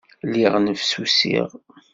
[0.27, 1.47] Lliɣ nnefsusiɣ.